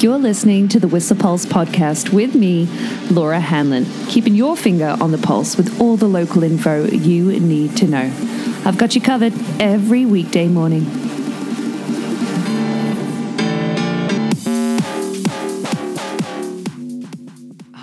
You're 0.00 0.18
listening 0.18 0.68
to 0.68 0.78
the 0.78 0.86
Whistler 0.86 1.16
Pulse 1.16 1.44
podcast 1.44 2.12
with 2.12 2.36
me, 2.36 2.66
Laura 3.10 3.40
Hanlon, 3.40 3.84
keeping 4.06 4.36
your 4.36 4.56
finger 4.56 4.96
on 5.00 5.10
the 5.10 5.18
pulse 5.18 5.56
with 5.56 5.80
all 5.80 5.96
the 5.96 6.06
local 6.06 6.44
info 6.44 6.84
you 6.86 7.32
need 7.40 7.76
to 7.78 7.88
know. 7.88 8.12
I've 8.64 8.78
got 8.78 8.94
you 8.94 9.00
covered 9.00 9.32
every 9.58 10.06
weekday 10.06 10.46
morning. 10.46 10.86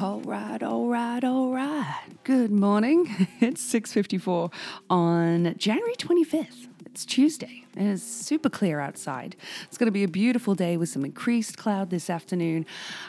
All 0.02 0.22
right, 0.22 0.64
all 0.64 0.88
right, 0.88 1.24
all 1.24 1.52
right. 1.52 2.02
Good 2.24 2.52
morning. 2.52 3.28
It's 3.42 3.62
6:54 3.74 4.54
on 4.90 5.56
January 5.58 5.96
25th. 5.96 6.70
It's 6.96 7.06
Tuesday. 7.06 7.66
It 7.76 7.84
is 7.84 8.02
super 8.02 8.50
clear 8.50 8.80
outside. 8.80 9.36
It's 9.64 9.78
going 9.78 9.88
to 9.88 9.92
be 9.92 10.06
a 10.06 10.08
beautiful 10.08 10.56
day 10.56 10.78
with 10.78 10.88
some 10.88 11.04
increased 11.04 11.58
cloud 11.58 11.90
this 11.90 12.10
afternoon. 12.10 12.66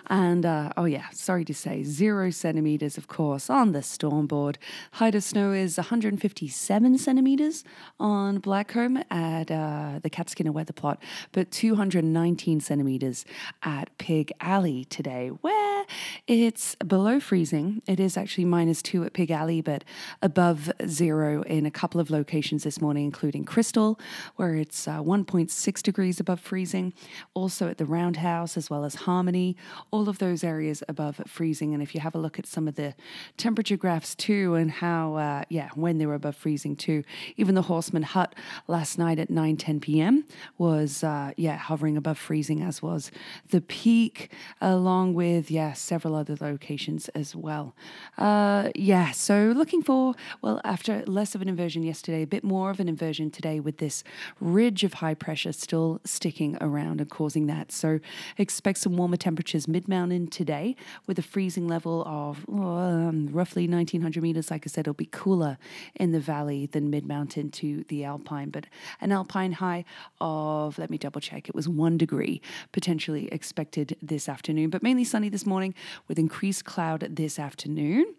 And 0.08 0.44
uh, 0.44 0.72
oh, 0.76 0.86
yeah, 0.86 1.08
sorry 1.12 1.44
to 1.44 1.54
say, 1.54 1.84
zero 1.84 2.30
centimeters, 2.30 2.98
of 2.98 3.06
course, 3.06 3.48
on 3.48 3.70
the 3.70 3.82
storm 3.82 4.26
board. 4.26 4.58
Height 4.94 5.14
of 5.14 5.22
snow 5.22 5.52
is 5.52 5.76
157 5.76 6.98
centimeters 6.98 7.62
on 8.00 8.40
Blackcomb 8.40 9.04
at 9.08 9.52
uh, 9.52 10.00
the 10.02 10.10
Catskinner 10.10 10.50
weather 10.50 10.72
plot, 10.72 11.00
but 11.30 11.52
219 11.52 12.58
centimeters 12.58 13.24
at 13.62 13.96
Pig 13.98 14.32
Alley 14.40 14.84
today, 14.86 15.28
where 15.28 15.84
it's 16.26 16.74
below 16.76 17.20
freezing. 17.20 17.82
It 17.86 18.00
is 18.00 18.16
actually 18.16 18.46
minus 18.46 18.82
two 18.82 19.04
at 19.04 19.12
Pig 19.12 19.30
Alley, 19.30 19.60
but 19.60 19.84
above 20.20 20.72
zero 20.84 21.42
in 21.42 21.64
a 21.64 21.70
couple 21.70 22.00
of 22.00 22.10
locations 22.10 22.64
this 22.64 22.80
morning, 22.80 23.04
including 23.04 23.44
Crystal, 23.44 24.00
where 24.34 24.56
it's 24.56 24.88
uh, 24.88 25.00
1.6 25.00 25.82
degrees 25.82 26.18
above 26.18 26.40
freezing. 26.40 26.92
Also 27.34 27.68
at 27.68 27.78
the 27.78 27.84
Roundhouse, 27.84 28.56
as 28.56 28.68
well 28.68 28.84
as 28.84 28.96
Harmony, 28.96 29.56
all 29.92 30.08
of 30.08 30.18
those 30.18 30.42
areas 30.42 30.82
above 30.88 31.20
freezing. 31.28 31.72
And 31.72 31.80
if 31.80 31.94
you 31.94 32.00
have 32.00 32.16
a 32.16 32.18
look 32.18 32.40
at 32.40 32.46
some 32.46 32.66
of 32.66 32.74
the 32.74 32.94
temperature 33.36 33.76
graphs 33.76 34.16
too, 34.16 34.54
and 34.54 34.68
how, 34.68 35.14
uh, 35.14 35.44
yeah, 35.48 35.68
when 35.76 35.98
they 35.98 36.06
were 36.06 36.14
above 36.14 36.34
freezing 36.34 36.74
too, 36.74 37.04
even 37.36 37.54
the 37.54 37.62
Horstman 37.62 38.02
Hut 38.02 38.34
last 38.66 38.98
night 38.98 39.20
at 39.20 39.30
9 39.30 39.56
10 39.56 39.78
p.m. 39.78 40.24
was, 40.58 41.04
uh, 41.04 41.30
yeah, 41.36 41.56
hovering 41.56 41.96
above 41.96 42.18
freezing, 42.18 42.62
as 42.62 42.82
was 42.82 43.12
the 43.50 43.60
peak, 43.60 44.32
along 44.60 45.14
with, 45.14 45.52
yeah, 45.52 45.72
several 45.72 46.15
other 46.16 46.36
locations 46.40 47.08
as 47.10 47.36
well. 47.36 47.74
Uh, 48.18 48.70
yeah, 48.74 49.12
so 49.12 49.52
looking 49.56 49.82
for, 49.82 50.14
well, 50.42 50.60
after 50.64 51.04
less 51.06 51.34
of 51.34 51.42
an 51.42 51.48
inversion 51.48 51.82
yesterday, 51.82 52.22
a 52.22 52.26
bit 52.26 52.44
more 52.44 52.70
of 52.70 52.80
an 52.80 52.88
inversion 52.88 53.30
today 53.30 53.60
with 53.60 53.78
this 53.78 54.02
ridge 54.40 54.84
of 54.84 54.94
high 54.94 55.14
pressure 55.14 55.52
still 55.52 56.00
sticking 56.04 56.56
around 56.60 57.00
and 57.00 57.10
causing 57.10 57.46
that. 57.46 57.72
So 57.72 58.00
expect 58.38 58.78
some 58.78 58.96
warmer 58.96 59.16
temperatures 59.16 59.68
mid 59.68 59.88
mountain 59.88 60.26
today 60.28 60.76
with 61.06 61.18
a 61.18 61.22
freezing 61.22 61.68
level 61.68 62.02
of 62.06 62.44
um, 62.48 63.28
roughly 63.32 63.68
1900 63.68 64.22
meters. 64.22 64.50
Like 64.50 64.66
I 64.66 64.68
said, 64.68 64.80
it'll 64.80 64.94
be 64.94 65.08
cooler 65.10 65.58
in 65.94 66.12
the 66.12 66.20
valley 66.20 66.66
than 66.66 66.90
mid 66.90 67.06
mountain 67.06 67.50
to 67.52 67.84
the 67.88 68.04
alpine, 68.04 68.50
but 68.50 68.66
an 69.00 69.12
alpine 69.12 69.52
high 69.52 69.84
of, 70.20 70.78
let 70.78 70.90
me 70.90 70.98
double 70.98 71.20
check, 71.20 71.48
it 71.48 71.54
was 71.54 71.68
one 71.68 71.96
degree 71.98 72.40
potentially 72.72 73.28
expected 73.28 73.96
this 74.02 74.28
afternoon, 74.28 74.70
but 74.70 74.82
mainly 74.82 75.04
sunny 75.04 75.28
this 75.28 75.46
morning 75.46 75.74
with 76.08 76.18
increased 76.18 76.64
cloud 76.64 77.06
this 77.10 77.38
afternoon. 77.38 78.14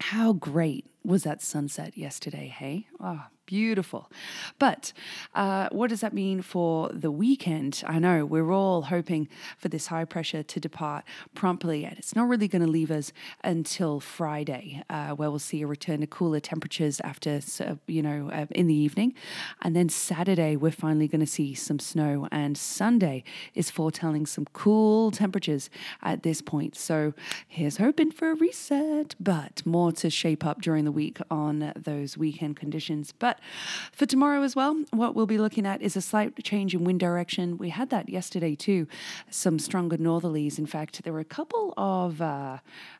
How 0.00 0.32
great 0.32 0.86
was 1.04 1.24
that 1.24 1.42
sunset 1.42 1.96
yesterday, 1.96 2.48
hey? 2.48 2.86
Oh, 3.00 3.24
beautiful. 3.48 4.12
But 4.58 4.92
uh, 5.34 5.68
what 5.72 5.88
does 5.88 6.02
that 6.02 6.12
mean 6.12 6.42
for 6.42 6.90
the 6.92 7.10
weekend? 7.10 7.82
I 7.86 7.98
know 7.98 8.26
we're 8.26 8.52
all 8.52 8.82
hoping 8.82 9.26
for 9.56 9.68
this 9.68 9.86
high 9.86 10.04
pressure 10.04 10.42
to 10.42 10.60
depart 10.60 11.04
promptly, 11.34 11.86
and 11.86 11.96
it's 11.98 12.14
not 12.14 12.28
really 12.28 12.46
going 12.46 12.60
to 12.62 12.68
leave 12.70 12.90
us 12.90 13.10
until 13.42 14.00
Friday, 14.00 14.84
uh, 14.90 15.12
where 15.12 15.30
we'll 15.30 15.38
see 15.38 15.62
a 15.62 15.66
return 15.66 16.00
to 16.02 16.06
cooler 16.06 16.40
temperatures 16.40 17.00
after, 17.00 17.40
you 17.86 18.02
know, 18.02 18.30
uh, 18.30 18.46
in 18.50 18.66
the 18.66 18.74
evening. 18.74 19.14
And 19.62 19.74
then 19.74 19.88
Saturday, 19.88 20.54
we're 20.54 20.70
finally 20.70 21.08
going 21.08 21.20
to 21.20 21.26
see 21.26 21.54
some 21.54 21.78
snow, 21.78 22.28
and 22.30 22.58
Sunday 22.58 23.24
is 23.54 23.70
foretelling 23.70 24.26
some 24.26 24.46
cool 24.52 25.10
temperatures 25.10 25.70
at 26.02 26.22
this 26.22 26.42
point. 26.42 26.76
So 26.76 27.14
here's 27.46 27.78
hoping 27.78 28.10
for 28.10 28.30
a 28.30 28.34
reset, 28.34 29.14
but 29.18 29.64
more 29.64 29.90
to 29.92 30.10
shape 30.10 30.44
up 30.44 30.60
during 30.60 30.84
the 30.84 30.92
week 30.92 31.18
on 31.30 31.72
those 31.74 32.18
weekend 32.18 32.56
conditions. 32.56 33.14
But 33.18 33.37
for 33.92 34.06
tomorrow 34.06 34.42
as 34.42 34.54
well, 34.54 34.84
what 34.90 35.14
we'll 35.14 35.26
be 35.26 35.38
looking 35.38 35.66
at 35.66 35.82
is 35.82 35.96
a 35.96 36.00
slight 36.00 36.42
change 36.44 36.74
in 36.74 36.84
wind 36.84 37.00
direction. 37.00 37.58
We 37.58 37.70
had 37.70 37.90
that 37.90 38.08
yesterday 38.08 38.54
too, 38.54 38.86
some 39.30 39.58
stronger 39.58 39.96
northerlies. 39.96 40.58
In 40.58 40.66
fact, 40.66 41.02
there 41.04 41.12
were 41.12 41.20
a 41.20 41.24
couple 41.24 41.74
of 41.76 42.20
uh, 42.22 42.58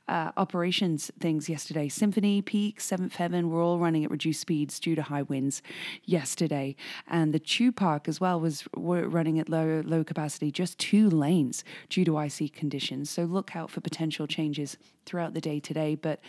uh, 0.08 0.32
operations 0.36 1.10
things 1.20 1.48
yesterday. 1.48 1.88
Symphony, 1.88 2.42
Peak, 2.42 2.80
Seventh 2.80 3.16
Heaven 3.16 3.50
were 3.50 3.60
all 3.60 3.78
running 3.78 4.04
at 4.04 4.10
reduced 4.10 4.40
speeds 4.40 4.80
due 4.80 4.94
to 4.94 5.02
high 5.02 5.22
winds 5.22 5.62
yesterday, 6.04 6.76
and 7.06 7.32
the 7.32 7.38
Tube 7.38 7.76
Park 7.76 8.08
as 8.08 8.20
well 8.20 8.40
was 8.40 8.64
running 8.74 9.38
at 9.38 9.48
low 9.48 9.82
low 9.84 10.04
capacity, 10.04 10.50
just 10.50 10.78
two 10.78 11.10
lanes 11.10 11.64
due 11.88 12.04
to 12.04 12.16
icy 12.16 12.48
conditions. 12.48 13.10
So 13.10 13.24
look 13.24 13.54
out 13.54 13.70
for 13.70 13.80
potential 13.80 14.26
changes 14.26 14.76
throughout 15.08 15.34
the 15.34 15.40
day 15.40 15.58
today. 15.58 15.94
But 15.94 16.20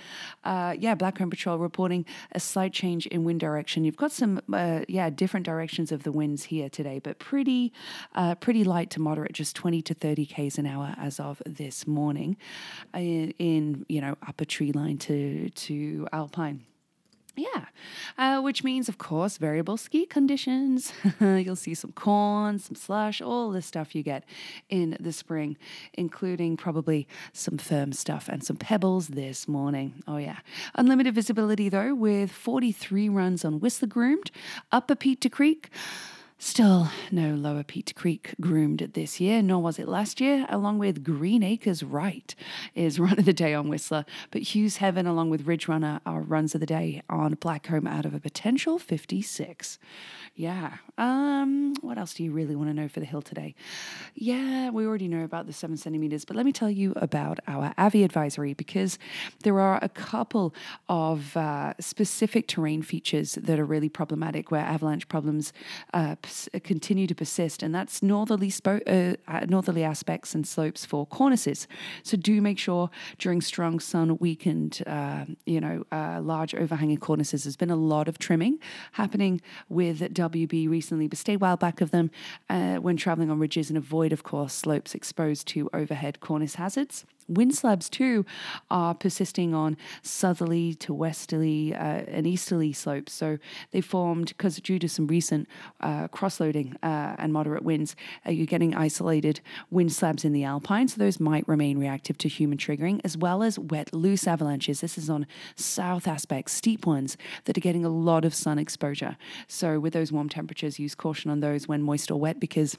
uh, 0.43 0.75
yeah, 0.79 0.95
Blackcomb 0.95 1.29
Patrol 1.29 1.57
reporting 1.57 2.05
a 2.31 2.39
slight 2.39 2.73
change 2.73 3.05
in 3.07 3.23
wind 3.23 3.39
direction. 3.39 3.83
You've 3.83 3.97
got 3.99 4.11
some 4.11 4.41
uh, 4.51 4.81
yeah 4.87 5.09
different 5.11 5.45
directions 5.45 5.91
of 5.91 6.03
the 6.03 6.11
winds 6.11 6.45
here 6.45 6.69
today, 6.69 6.99
but 6.99 7.19
pretty 7.19 7.71
uh, 8.15 8.33
pretty 8.35 8.63
light 8.63 8.89
to 8.91 8.99
moderate, 8.99 9.33
just 9.33 9.55
20 9.55 9.81
to 9.83 9.93
30 9.93 10.25
k's 10.25 10.57
an 10.57 10.65
hour 10.65 10.95
as 10.97 11.19
of 11.19 11.41
this 11.45 11.85
morning 11.85 12.37
uh, 12.95 12.99
in 12.99 13.85
you 13.87 14.01
know 14.01 14.15
upper 14.27 14.45
tree 14.45 14.71
line 14.71 14.97
to 14.97 15.49
to 15.49 16.07
alpine. 16.11 16.65
Yeah, 17.35 17.65
uh, 18.17 18.41
which 18.41 18.63
means, 18.63 18.89
of 18.89 18.97
course, 18.97 19.37
variable 19.37 19.77
ski 19.77 20.05
conditions. 20.05 20.91
You'll 21.21 21.55
see 21.55 21.73
some 21.73 21.91
corn, 21.93 22.59
some 22.59 22.75
slush, 22.75 23.21
all 23.21 23.51
the 23.51 23.61
stuff 23.61 23.95
you 23.95 24.03
get 24.03 24.25
in 24.69 24.97
the 24.99 25.13
spring, 25.13 25.57
including 25.93 26.57
probably 26.57 27.07
some 27.31 27.57
firm 27.57 27.93
stuff 27.93 28.27
and 28.27 28.43
some 28.43 28.57
pebbles 28.57 29.09
this 29.09 29.47
morning. 29.47 30.03
Oh, 30.07 30.17
yeah. 30.17 30.39
Unlimited 30.75 31.15
visibility, 31.15 31.69
though, 31.69 31.93
with 31.93 32.31
43 32.31 33.09
runs 33.09 33.45
on 33.45 33.59
Whistler 33.59 33.87
Groomed, 33.87 34.31
Upper 34.71 34.95
Peak 34.95 35.19
to 35.21 35.29
Creek. 35.29 35.69
Still 36.41 36.87
no 37.11 37.35
Lower 37.35 37.63
Peak 37.63 37.87
to 37.87 37.93
Creek 37.93 38.33
groomed 38.39 38.91
this 38.93 39.19
year, 39.19 39.41
nor 39.41 39.61
was 39.61 39.77
it 39.77 39.89
last 39.89 40.21
year, 40.21 40.45
along 40.47 40.79
with 40.79 41.03
Green 41.03 41.43
Acres 41.43 41.83
Right 41.83 42.33
is 42.73 42.97
run 42.99 43.19
of 43.19 43.25
the 43.25 43.33
day 43.33 43.53
on 43.53 43.67
Whistler, 43.67 44.05
but 44.31 44.55
Hugh's 44.55 44.77
Heaven 44.77 45.05
along 45.05 45.31
with 45.31 45.45
Ridge 45.45 45.67
Runner 45.67 45.99
are 46.05 46.21
runs 46.21 46.55
of 46.55 46.61
the 46.61 46.65
day 46.65 47.01
on 47.09 47.35
Blackcomb 47.35 47.89
out 47.89 48.05
of 48.05 48.13
a 48.13 48.21
potential 48.21 48.79
56. 48.79 49.79
Yeah. 50.33 50.77
Um, 50.97 51.73
what 51.81 51.97
else 51.97 52.13
do 52.13 52.23
you 52.23 52.31
really 52.31 52.55
want 52.55 52.69
to 52.69 52.73
know 52.73 52.87
for 52.87 53.01
the 53.01 53.05
hill 53.05 53.21
today? 53.21 53.53
Yeah, 54.15 54.69
we 54.69 54.85
already 54.85 55.09
know 55.09 55.25
about 55.25 55.45
the 55.45 55.51
seven 55.51 55.75
centimeters, 55.75 56.23
but 56.23 56.37
let 56.37 56.45
me 56.45 56.53
tell 56.53 56.69
you 56.69 56.93
about 56.95 57.39
our 57.49 57.73
AVI 57.77 58.05
advisory 58.05 58.53
because 58.53 58.97
there 59.43 59.59
are 59.59 59.77
a 59.81 59.89
couple 59.89 60.53
of 60.87 61.35
uh, 61.35 61.73
specific 61.81 62.47
terrain 62.47 62.81
features 62.81 63.33
that 63.33 63.59
are 63.59 63.65
really 63.65 63.89
problematic 63.89 64.51
where 64.51 64.61
avalanche 64.61 65.09
problems 65.09 65.51
uh, 65.93 66.15
continue 66.63 67.07
to 67.07 67.15
persist, 67.15 67.63
and 67.63 67.73
that's 67.73 68.01
northerly, 68.01 68.49
spo- 68.49 68.81
uh, 68.87 69.15
uh, 69.27 69.45
northerly 69.47 69.83
aspects 69.83 70.35
and 70.35 70.47
slopes 70.47 70.85
for 70.85 71.05
cornices. 71.07 71.67
So 72.03 72.17
do 72.17 72.41
make 72.41 72.59
sure 72.59 72.89
during 73.17 73.41
strong 73.41 73.79
sun 73.79 74.17
weakened, 74.19 74.81
uh, 74.87 75.25
you 75.45 75.61
know, 75.61 75.85
uh, 75.91 76.21
large 76.21 76.55
overhanging 76.55 76.97
cornices. 76.97 77.43
There's 77.43 77.55
been 77.55 77.69
a 77.69 77.75
lot 77.75 78.07
of 78.07 78.19
trimming 78.19 78.59
happening 78.93 79.41
with 79.69 79.99
WB 80.13 80.69
recently, 80.69 81.07
but 81.07 81.17
stay 81.17 81.37
well 81.37 81.57
back 81.57 81.81
of 81.81 81.91
them 81.91 82.11
uh, 82.49 82.75
when 82.77 82.97
traveling 82.97 83.29
on 83.29 83.39
ridges 83.39 83.69
and 83.69 83.77
avoid, 83.77 84.13
of 84.13 84.23
course, 84.23 84.53
slopes 84.53 84.95
exposed 84.95 85.47
to 85.49 85.69
overhead 85.73 86.19
cornice 86.19 86.55
hazards. 86.55 87.05
Wind 87.29 87.55
slabs, 87.55 87.89
too, 87.89 88.25
are 88.69 88.93
persisting 88.95 89.53
on 89.53 89.77
southerly 90.01 90.73
to 90.75 90.93
westerly 90.93 91.73
uh, 91.75 92.03
and 92.07 92.25
easterly 92.25 92.73
slopes. 92.73 93.13
So 93.13 93.37
they 93.71 93.81
formed, 93.81 94.29
because 94.29 94.57
due 94.57 94.79
to 94.79 94.89
some 94.89 95.07
recent 95.07 95.47
uh, 95.79 96.07
cross 96.07 96.39
loading 96.39 96.75
uh, 96.81 97.15
and 97.17 97.31
moderate 97.31 97.63
winds, 97.63 97.95
uh, 98.25 98.31
you're 98.31 98.45
getting 98.45 98.75
isolated 98.75 99.41
wind 99.69 99.91
slabs 99.91 100.25
in 100.25 100.33
the 100.33 100.43
alpine. 100.43 100.87
So 100.87 100.97
those 100.97 101.19
might 101.19 101.47
remain 101.47 101.77
reactive 101.77 102.17
to 102.19 102.27
human 102.27 102.57
triggering, 102.57 102.99
as 103.03 103.15
well 103.15 103.43
as 103.43 103.59
wet, 103.59 103.93
loose 103.93 104.27
avalanches. 104.27 104.81
This 104.81 104.97
is 104.97 105.09
on 105.09 105.27
south 105.55 106.07
aspects, 106.07 106.53
steep 106.53 106.85
ones 106.85 107.15
that 107.45 107.57
are 107.57 107.61
getting 107.61 107.85
a 107.85 107.89
lot 107.89 108.25
of 108.25 108.33
sun 108.33 108.57
exposure. 108.57 109.17
So 109.47 109.79
with 109.79 109.93
those 109.93 110.11
warm 110.11 110.29
temperatures, 110.29 110.79
use 110.79 110.95
caution 110.95 111.29
on 111.29 111.39
those 111.39 111.67
when 111.67 111.83
moist 111.83 112.09
or 112.11 112.19
wet 112.19 112.39
because 112.39 112.77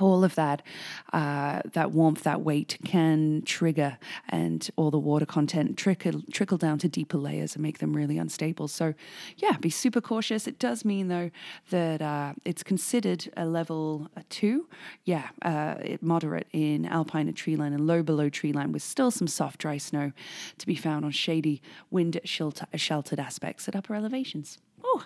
all 0.00 0.24
of 0.24 0.34
that 0.34 0.62
uh, 1.12 1.60
that 1.72 1.92
warmth 1.92 2.22
that 2.22 2.40
weight 2.42 2.78
can 2.84 3.42
trigger 3.44 3.98
and 4.28 4.70
all 4.76 4.90
the 4.90 4.98
water 4.98 5.26
content 5.26 5.76
trickle 5.76 6.22
trickle 6.32 6.58
down 6.58 6.78
to 6.78 6.88
deeper 6.88 7.18
layers 7.18 7.54
and 7.54 7.62
make 7.62 7.78
them 7.78 7.94
really 7.94 8.18
unstable. 8.18 8.68
So 8.68 8.94
yeah 9.36 9.56
be 9.58 9.70
super 9.70 10.00
cautious. 10.00 10.46
It 10.46 10.58
does 10.58 10.84
mean 10.84 11.08
though 11.08 11.30
that 11.70 12.02
uh, 12.02 12.34
it's 12.44 12.62
considered 12.62 13.30
a 13.36 13.46
level 13.46 14.08
two. 14.28 14.68
Yeah 15.04 15.28
uh, 15.42 15.74
moderate 16.00 16.48
in 16.52 16.86
alpine 16.86 17.28
and 17.28 17.36
tree 17.36 17.56
line 17.56 17.72
and 17.72 17.86
low 17.86 18.02
below 18.02 18.28
tree 18.28 18.52
line 18.52 18.72
with 18.72 18.82
still 18.82 19.10
some 19.10 19.28
soft 19.28 19.60
dry 19.60 19.78
snow 19.78 20.12
to 20.58 20.66
be 20.66 20.74
found 20.74 21.04
on 21.04 21.10
shady 21.10 21.62
wind 21.90 22.20
sheltered 22.24 23.20
aspects 23.20 23.68
at 23.68 23.76
upper 23.76 23.94
elevations 23.94 24.58
Oh, 24.94 25.04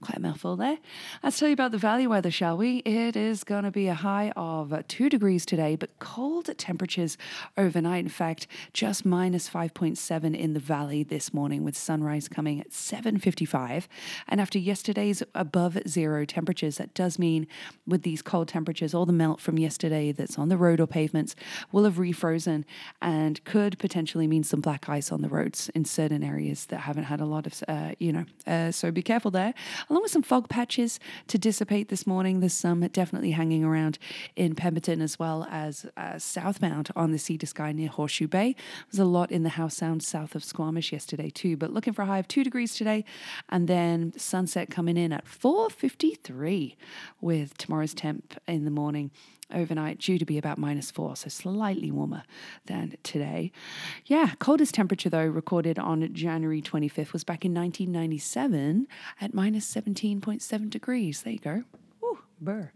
quite 0.00 0.16
a 0.16 0.20
mouthful 0.20 0.56
there. 0.56 0.78
Let's 1.22 1.38
tell 1.38 1.48
you 1.48 1.52
about 1.52 1.72
the 1.72 1.78
valley 1.78 2.06
weather, 2.06 2.30
shall 2.30 2.56
we? 2.56 2.78
It 2.78 3.16
is 3.16 3.44
going 3.44 3.64
to 3.64 3.70
be 3.70 3.88
a 3.88 3.94
high 3.94 4.32
of 4.34 4.72
two 4.88 5.08
degrees 5.08 5.44
today, 5.44 5.76
but 5.76 5.98
cold 5.98 6.48
temperatures 6.56 7.18
overnight. 7.56 8.04
In 8.04 8.08
fact, 8.08 8.46
just 8.72 9.04
minus 9.04 9.50
5.7 9.50 10.34
in 10.34 10.54
the 10.54 10.60
valley 10.60 11.02
this 11.02 11.34
morning, 11.34 11.64
with 11.64 11.76
sunrise 11.76 12.28
coming 12.28 12.60
at 12.60 12.72
7:55. 12.72 13.88
And 14.28 14.40
after 14.40 14.58
yesterday's 14.58 15.22
above 15.34 15.78
zero 15.86 16.24
temperatures, 16.24 16.78
that 16.78 16.94
does 16.94 17.18
mean 17.18 17.46
with 17.86 18.02
these 18.02 18.22
cold 18.22 18.48
temperatures, 18.48 18.94
all 18.94 19.06
the 19.06 19.12
melt 19.12 19.40
from 19.40 19.58
yesterday 19.58 20.12
that's 20.12 20.38
on 20.38 20.48
the 20.48 20.56
road 20.56 20.80
or 20.80 20.86
pavements 20.86 21.36
will 21.72 21.84
have 21.84 21.96
refrozen 21.96 22.64
and 23.02 23.44
could 23.44 23.78
potentially 23.78 24.26
mean 24.26 24.44
some 24.44 24.60
black 24.60 24.88
ice 24.88 25.12
on 25.12 25.20
the 25.20 25.28
roads 25.28 25.70
in 25.74 25.84
certain 25.84 26.22
areas 26.22 26.66
that 26.66 26.80
haven't 26.80 27.04
had 27.04 27.20
a 27.20 27.26
lot 27.26 27.46
of, 27.46 27.62
uh, 27.68 27.92
you 27.98 28.12
know. 28.12 28.24
Uh, 28.46 28.70
so 28.70 28.90
be 28.90 29.02
careful 29.02 29.25
careful 29.26 29.30
there, 29.30 29.54
along 29.90 30.02
with 30.02 30.12
some 30.12 30.22
fog 30.22 30.48
patches 30.48 31.00
to 31.26 31.38
dissipate 31.38 31.88
this 31.88 32.06
morning. 32.06 32.40
There's 32.40 32.52
some 32.52 32.80
definitely 32.88 33.32
hanging 33.32 33.64
around 33.64 33.98
in 34.36 34.54
Pemberton 34.54 35.00
as 35.00 35.18
well 35.18 35.46
as 35.50 35.86
uh, 35.96 36.18
southbound 36.18 36.90
on 36.94 37.10
the 37.10 37.18
Sea 37.18 37.38
to 37.38 37.46
Sky 37.46 37.72
near 37.72 37.88
Horseshoe 37.88 38.28
Bay. 38.28 38.54
There's 38.90 39.00
a 39.00 39.04
lot 39.04 39.32
in 39.32 39.42
the 39.42 39.50
Howe 39.50 39.68
Sound 39.68 40.02
south 40.02 40.34
of 40.34 40.44
Squamish 40.44 40.92
yesterday 40.92 41.30
too, 41.30 41.56
but 41.56 41.72
looking 41.72 41.92
for 41.92 42.02
a 42.02 42.06
high 42.06 42.18
of 42.18 42.28
two 42.28 42.44
degrees 42.44 42.74
today, 42.74 43.04
and 43.48 43.66
then 43.66 44.12
sunset 44.16 44.70
coming 44.70 44.96
in 44.96 45.12
at 45.12 45.26
4:53 45.26 46.76
with 47.20 47.56
tomorrow's 47.58 47.94
temp 47.94 48.34
in 48.46 48.64
the 48.64 48.70
morning 48.70 49.10
overnight 49.52 49.98
due 49.98 50.18
to 50.18 50.24
be 50.24 50.38
about 50.38 50.58
minus 50.58 50.90
four, 50.90 51.16
so 51.16 51.28
slightly 51.28 51.90
warmer 51.90 52.22
than 52.66 52.96
today. 53.02 53.52
Yeah, 54.06 54.32
coldest 54.38 54.74
temperature 54.74 55.10
though 55.10 55.26
recorded 55.26 55.78
on 55.78 56.12
January 56.12 56.62
25th 56.62 57.12
was 57.12 57.24
back 57.24 57.44
in 57.44 57.54
1997 57.54 58.86
at 59.20 59.34
minus 59.34 59.72
17.7 59.72 60.70
degrees. 60.70 61.22
There 61.22 61.32
you 61.32 61.38
go. 61.38 61.64
Burr. 62.40 62.70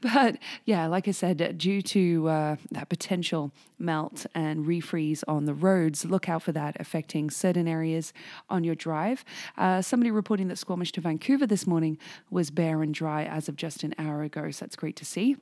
But 0.00 0.38
yeah, 0.64 0.86
like 0.86 1.08
I 1.08 1.10
said, 1.10 1.58
due 1.58 1.82
to 1.82 2.28
uh, 2.28 2.56
that 2.70 2.88
potential 2.88 3.52
melt 3.78 4.26
and 4.34 4.64
refreeze 4.64 5.22
on 5.28 5.44
the 5.44 5.54
roads, 5.54 6.04
look 6.04 6.28
out 6.28 6.42
for 6.42 6.52
that 6.52 6.76
affecting 6.80 7.30
certain 7.30 7.68
areas 7.68 8.12
on 8.48 8.64
your 8.64 8.74
drive. 8.74 9.24
Uh, 9.56 9.82
somebody 9.82 10.10
reporting 10.10 10.48
that 10.48 10.58
Squamish 10.58 10.92
to 10.92 11.00
Vancouver 11.00 11.46
this 11.46 11.66
morning 11.66 11.98
was 12.30 12.50
bare 12.50 12.82
and 12.82 12.94
dry 12.94 13.24
as 13.24 13.48
of 13.48 13.56
just 13.56 13.82
an 13.82 13.94
hour 13.98 14.22
ago, 14.22 14.50
so 14.50 14.64
that's 14.64 14.76
great 14.76 14.96
to 14.96 15.04
see. 15.04 15.36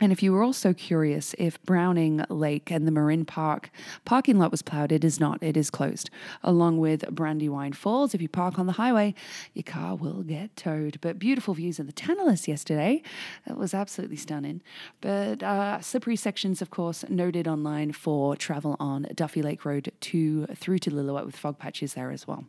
And 0.00 0.12
if 0.12 0.22
you 0.22 0.32
were 0.32 0.42
also 0.42 0.72
curious 0.72 1.34
if 1.38 1.60
Browning 1.62 2.24
Lake 2.28 2.70
and 2.70 2.86
the 2.86 2.92
Murrin 2.92 3.26
Park 3.26 3.70
parking 4.04 4.38
lot 4.38 4.50
was 4.50 4.62
plowed, 4.62 4.92
it 4.92 5.04
is 5.04 5.18
not. 5.18 5.42
It 5.42 5.56
is 5.56 5.70
closed. 5.70 6.08
Along 6.42 6.78
with 6.78 7.08
Brandywine 7.10 7.72
Falls, 7.72 8.14
if 8.14 8.22
you 8.22 8.28
park 8.28 8.58
on 8.58 8.66
the 8.66 8.72
highway, 8.72 9.14
your 9.54 9.64
car 9.64 9.96
will 9.96 10.22
get 10.22 10.54
towed. 10.56 11.00
But 11.00 11.18
beautiful 11.18 11.54
views 11.54 11.80
of 11.80 11.86
the 11.86 11.92
Tantalus 11.92 12.46
yesterday. 12.46 13.02
That 13.46 13.56
was 13.56 13.74
absolutely 13.74 14.16
stunning. 14.16 14.62
But 15.00 15.42
uh, 15.42 15.80
slippery 15.80 16.16
sections, 16.16 16.62
of 16.62 16.70
course, 16.70 17.04
noted 17.08 17.48
online 17.48 17.92
for 17.92 18.36
travel 18.36 18.76
on 18.78 19.06
Duffy 19.14 19.42
Lake 19.42 19.64
Road 19.64 19.92
to 20.00 20.46
through 20.46 20.78
to 20.80 20.90
Lillooet 20.90 21.26
with 21.26 21.36
fog 21.36 21.58
patches 21.58 21.94
there 21.94 22.12
as 22.12 22.26
well. 22.26 22.44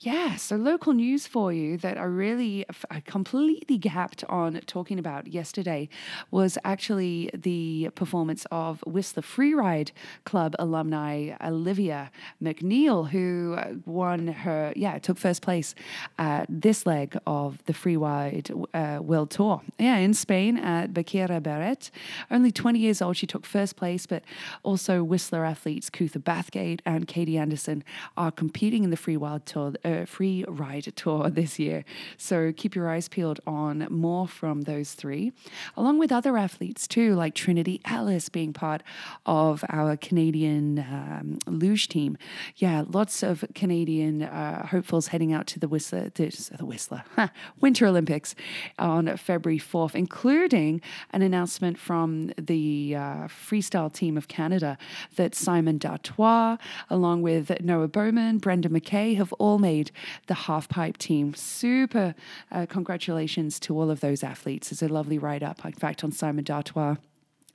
Yeah, 0.00 0.36
so 0.36 0.56
local 0.56 0.92
news 0.92 1.26
for 1.26 1.54
you 1.54 1.78
that 1.78 1.96
I 1.96 2.02
really 2.02 2.66
completely 3.06 3.78
gapped 3.78 4.24
on 4.28 4.60
talking 4.66 4.98
about 4.98 5.26
yesterday 5.26 5.88
was 6.30 6.58
actually 6.64 7.30
the 7.32 7.88
performance 7.94 8.46
of 8.50 8.82
Whistler 8.86 9.22
Freeride 9.22 9.92
Club 10.24 10.54
alumni 10.58 11.34
Olivia 11.42 12.10
McNeil, 12.42 13.08
who 13.08 13.56
won 13.86 14.28
her, 14.28 14.74
yeah, 14.76 14.98
took 14.98 15.16
first 15.16 15.40
place 15.40 15.74
at 16.18 16.44
this 16.50 16.84
leg 16.84 17.16
of 17.26 17.64
the 17.64 17.72
Freeride 17.72 18.50
uh, 18.74 19.02
World 19.02 19.30
Tour. 19.30 19.62
Yeah, 19.78 19.96
in 19.96 20.12
Spain 20.12 20.58
at 20.58 20.92
Baqueira 20.92 21.42
Beret. 21.42 21.90
Only 22.30 22.52
20 22.52 22.78
years 22.78 23.00
old, 23.00 23.16
she 23.16 23.26
took 23.26 23.46
first 23.46 23.76
place, 23.76 24.04
but 24.04 24.22
also 24.62 25.02
Whistler 25.02 25.46
athletes 25.46 25.88
Kuthar 25.88 26.22
Bathgate 26.22 26.80
and 26.84 27.08
Katie 27.08 27.38
Anderson 27.38 27.82
are 28.18 28.30
competing 28.30 28.84
in 28.84 28.90
the 28.90 28.96
Freeride 28.96 29.46
Tour 29.46 29.72
a 29.86 30.04
free 30.06 30.44
ride 30.48 30.92
tour 30.96 31.30
this 31.40 31.58
year. 31.58 31.84
So 32.16 32.52
keep 32.54 32.74
your 32.74 32.90
eyes 32.90 33.08
peeled 33.08 33.40
on 33.46 33.86
more 33.90 34.26
from 34.28 34.62
those 34.62 34.92
three, 34.92 35.32
along 35.76 35.98
with 35.98 36.12
other 36.12 36.36
athletes 36.36 36.86
too, 36.86 37.14
like 37.14 37.34
Trinity 37.34 37.80
Ellis 37.84 38.28
being 38.28 38.52
part 38.52 38.82
of 39.24 39.64
our 39.68 39.96
Canadian 39.96 40.80
um, 40.80 41.38
luge 41.46 41.88
team. 41.88 42.18
Yeah, 42.56 42.84
lots 42.88 43.22
of 43.22 43.44
Canadian 43.54 44.22
uh, 44.22 44.66
hopefuls 44.66 45.08
heading 45.08 45.32
out 45.32 45.46
to 45.48 45.58
the 45.60 45.68
Whistler, 45.68 46.10
the, 46.14 46.26
Whistler 46.60 47.04
Winter 47.60 47.86
Olympics 47.86 48.34
on 48.78 49.16
February 49.16 49.58
4th, 49.58 49.94
including 49.94 50.80
an 51.12 51.22
announcement 51.22 51.78
from 51.78 52.32
the 52.38 52.94
uh, 52.96 53.00
freestyle 53.28 53.92
team 53.92 54.16
of 54.16 54.28
Canada 54.28 54.76
that 55.16 55.34
Simon 55.34 55.78
d'Artois, 55.78 56.56
along 56.90 57.22
with 57.22 57.60
Noah 57.62 57.88
Bowman, 57.88 58.38
Brendan 58.38 58.72
Mackay, 58.72 59.14
have 59.14 59.32
all 59.34 59.58
made 59.58 59.75
made 59.76 59.90
the 60.26 60.34
half 60.34 60.68
pipe 60.68 60.96
team. 60.96 61.34
Super 61.34 62.14
uh, 62.50 62.66
congratulations 62.66 63.60
to 63.60 63.78
all 63.78 63.90
of 63.90 64.00
those 64.00 64.22
athletes. 64.22 64.72
It's 64.72 64.82
a 64.82 64.88
lovely 64.88 65.18
write 65.18 65.42
up, 65.42 65.64
in 65.64 65.72
fact, 65.72 66.04
on 66.04 66.12
Simon 66.12 66.44
d'Artois 66.44 66.96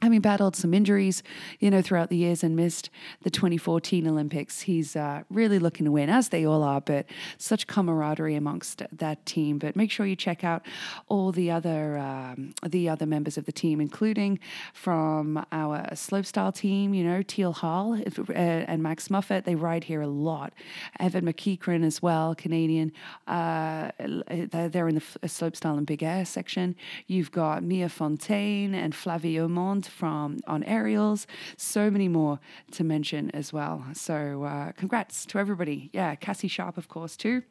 having 0.01 0.19
battled 0.19 0.55
some 0.55 0.73
injuries, 0.73 1.21
you 1.59 1.69
know, 1.69 1.81
throughout 1.81 2.09
the 2.09 2.17
years 2.17 2.43
and 2.43 2.55
missed 2.55 2.89
the 3.21 3.29
2014 3.29 4.07
Olympics. 4.07 4.61
He's 4.61 4.95
uh, 4.95 5.23
really 5.29 5.59
looking 5.59 5.85
to 5.85 5.91
win, 5.91 6.09
as 6.09 6.29
they 6.29 6.43
all 6.45 6.63
are, 6.63 6.81
but 6.81 7.05
such 7.37 7.67
camaraderie 7.67 8.35
amongst 8.35 8.81
that 8.91 9.23
team. 9.27 9.59
But 9.59 9.75
make 9.75 9.91
sure 9.91 10.07
you 10.07 10.15
check 10.15 10.43
out 10.43 10.63
all 11.07 11.31
the 11.31 11.51
other 11.51 11.99
um, 11.99 12.55
the 12.67 12.89
other 12.89 13.05
members 13.05 13.37
of 13.37 13.45
the 13.45 13.51
team, 13.51 13.79
including 13.79 14.39
from 14.73 15.45
our 15.51 15.81
slopestyle 15.91 16.53
team, 16.53 16.95
you 16.95 17.03
know, 17.03 17.21
Teal 17.21 17.53
Harle 17.53 18.01
uh, 18.01 18.33
and 18.33 18.81
Max 18.81 19.09
Moffatt. 19.09 19.43
They 19.43 19.55
ride 19.55 19.83
here 19.83 20.01
a 20.01 20.07
lot. 20.07 20.53
Evan 20.99 21.25
McEachran 21.25 21.85
as 21.85 22.01
well, 22.01 22.33
Canadian. 22.33 22.91
Uh, 23.27 23.91
they're 23.99 24.87
in 24.87 24.95
the 24.95 25.01
slopestyle 25.27 25.77
and 25.77 25.85
big 25.85 26.01
air 26.01 26.25
section. 26.25 26.75
You've 27.05 27.31
got 27.31 27.61
Miha 27.61 27.91
Fontaine 27.91 28.73
and 28.73 28.95
Flavie 28.95 29.35
Aumond 29.35 29.90
from 29.91 30.39
on 30.47 30.63
aerials, 30.63 31.27
so 31.57 31.91
many 31.91 32.07
more 32.07 32.39
to 32.71 32.83
mention 32.83 33.29
as 33.31 33.53
well. 33.53 33.85
So 33.93 34.43
uh, 34.43 34.71
congrats 34.71 35.25
to 35.27 35.37
everybody. 35.37 35.89
Yeah, 35.93 36.15
Cassie 36.15 36.47
Sharpe, 36.47 36.77
of 36.77 36.87
course, 36.87 37.15
too. 37.15 37.43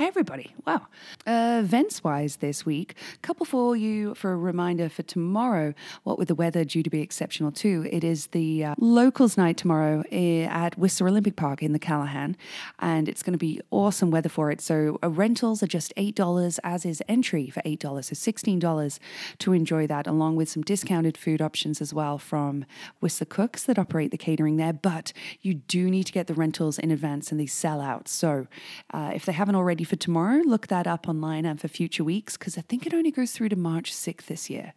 Everybody. 0.00 0.54
Wow. 0.66 0.86
Uh, 1.26 1.60
events 1.62 2.02
wise 2.02 2.36
this 2.36 2.64
week, 2.64 2.94
couple 3.20 3.44
for 3.44 3.76
you 3.76 4.14
for 4.14 4.32
a 4.32 4.36
reminder 4.36 4.88
for 4.88 5.02
tomorrow. 5.02 5.74
What 6.04 6.18
with 6.18 6.28
the 6.28 6.34
weather 6.34 6.64
due 6.64 6.82
to 6.82 6.88
be 6.88 7.02
exceptional 7.02 7.52
too, 7.52 7.86
it 7.92 8.02
is 8.02 8.28
the 8.28 8.64
uh, 8.64 8.74
locals 8.78 9.36
night 9.36 9.58
tomorrow 9.58 10.02
eh, 10.10 10.44
at 10.44 10.78
Whistler 10.78 11.08
Olympic 11.08 11.36
Park 11.36 11.62
in 11.62 11.74
the 11.74 11.78
Callaghan, 11.78 12.38
and 12.78 13.10
it's 13.10 13.22
going 13.22 13.34
to 13.34 13.38
be 13.38 13.60
awesome 13.70 14.10
weather 14.10 14.30
for 14.30 14.50
it. 14.50 14.62
So 14.62 14.98
uh, 15.02 15.10
rentals 15.10 15.62
are 15.62 15.66
just 15.66 15.92
eight 15.98 16.14
dollars, 16.14 16.58
as 16.64 16.86
is 16.86 17.02
entry 17.06 17.50
for 17.50 17.60
eight 17.66 17.78
dollars, 17.78 18.06
so 18.06 18.14
sixteen 18.14 18.58
dollars 18.58 19.00
to 19.40 19.52
enjoy 19.52 19.86
that, 19.86 20.06
along 20.06 20.36
with 20.36 20.48
some 20.48 20.62
discounted 20.62 21.18
food 21.18 21.42
options 21.42 21.82
as 21.82 21.92
well 21.92 22.16
from 22.16 22.64
Whistler 23.00 23.26
Cooks 23.26 23.64
that 23.64 23.78
operate 23.78 24.12
the 24.12 24.16
catering 24.16 24.56
there. 24.56 24.72
But 24.72 25.12
you 25.42 25.52
do 25.52 25.90
need 25.90 26.04
to 26.04 26.12
get 26.12 26.26
the 26.26 26.32
rentals 26.32 26.78
in 26.78 26.90
advance, 26.90 27.30
and 27.30 27.38
they 27.38 27.44
sell 27.44 27.82
out. 27.82 28.08
So 28.08 28.46
uh, 28.94 29.12
if 29.14 29.26
they 29.26 29.32
haven't 29.32 29.56
already 29.56 29.89
for 29.90 29.96
tomorrow. 29.96 30.40
Look 30.46 30.68
that 30.68 30.86
up 30.86 31.08
online 31.08 31.44
and 31.44 31.60
for 31.60 31.66
future 31.66 32.04
weeks 32.04 32.36
because 32.36 32.56
I 32.56 32.60
think 32.60 32.86
it 32.86 32.94
only 32.94 33.10
goes 33.10 33.32
through 33.32 33.48
to 33.48 33.56
March 33.56 33.92
6th 33.92 34.26
this 34.26 34.48
year. 34.48 34.72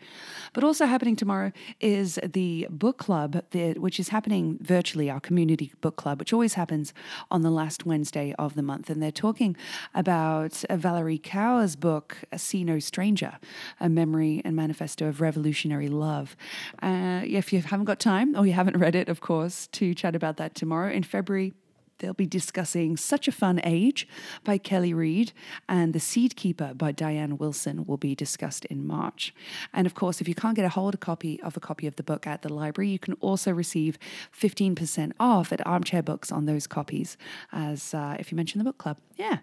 But 0.53 0.63
also 0.63 0.87
happening 0.87 1.15
tomorrow 1.15 1.51
is 1.79 2.19
the 2.23 2.65
book 2.71 2.97
club, 2.97 3.43
which 3.53 3.99
is 3.99 4.09
happening 4.09 4.57
virtually, 4.59 5.11
our 5.11 5.19
community 5.19 5.71
book 5.81 5.97
club, 5.97 6.17
which 6.19 6.33
always 6.33 6.55
happens 6.55 6.95
on 7.29 7.43
the 7.43 7.51
last 7.51 7.85
Wednesday 7.85 8.33
of 8.39 8.55
the 8.55 8.63
month. 8.63 8.89
And 8.89 9.03
they're 9.03 9.11
talking 9.11 9.55
about 9.93 10.63
Valerie 10.71 11.19
Kaur's 11.19 11.75
book, 11.75 12.17
See 12.35 12.63
No 12.63 12.79
Stranger, 12.79 13.37
a 13.79 13.89
memory 13.89 14.41
and 14.43 14.55
manifesto 14.55 15.07
of 15.07 15.21
revolutionary 15.21 15.89
love. 15.89 16.35
Uh, 16.81 17.21
if 17.23 17.53
you 17.53 17.61
haven't 17.61 17.85
got 17.85 17.99
time 17.99 18.35
or 18.35 18.47
you 18.47 18.53
haven't 18.53 18.77
read 18.77 18.95
it, 18.95 19.09
of 19.09 19.21
course, 19.21 19.67
to 19.73 19.93
chat 19.93 20.15
about 20.15 20.37
that 20.37 20.55
tomorrow 20.55 20.91
in 20.91 21.03
February 21.03 21.53
They'll 21.99 22.13
be 22.13 22.25
discussing 22.25 22.97
Such 22.97 23.27
a 23.27 23.31
Fun 23.31 23.61
Age 23.63 24.07
by 24.43 24.57
Kiley 24.57 24.93
Reid 24.95 25.31
and 25.69 25.93
The 25.93 25.99
Seed 25.99 26.35
Keeper 26.35 26.73
by 26.73 26.91
Diane 26.91 27.37
Wilson 27.37 27.85
will 27.85 27.97
be 27.97 28.15
discussed 28.15 28.65
in 28.65 28.85
March. 28.85 29.33
And 29.73 29.85
of 29.87 29.93
course, 29.93 30.19
if 30.21 30.27
you 30.27 30.35
can't 30.35 30.55
get 30.55 30.65
a 30.65 30.69
hold 30.69 30.93
of 30.93 30.99
a 30.99 31.05
copy 31.05 31.41
of 31.41 31.57
a 31.57 31.59
copy 31.59 31.87
of 31.87 31.95
the 31.95 32.03
book 32.03 32.27
at 32.27 32.41
the 32.41 32.53
library, 32.53 32.89
you 32.89 32.99
can 32.99 33.13
also 33.15 33.51
receive 33.51 33.97
15% 34.37 35.13
off 35.19 35.51
at 35.51 35.65
Armchair 35.65 36.03
Books 36.03 36.31
on 36.31 36.45
those 36.45 36.67
copies 36.67 37.17
as 37.51 37.93
uh, 37.93 38.15
if 38.19 38.31
you 38.31 38.35
mention 38.35 38.59
the 38.59 38.65
book 38.65 38.77
club. 38.77 38.97
Yeah. 39.15 39.39